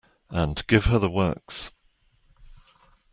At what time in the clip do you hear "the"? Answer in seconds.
0.97-1.11